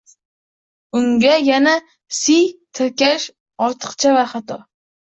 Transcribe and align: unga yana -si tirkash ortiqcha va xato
unga 0.99 1.35
yana 1.49 1.75
-si 2.15 2.39
tirkash 2.75 3.31
ortiqcha 3.67 4.19
va 4.21 4.29
xato 4.35 4.63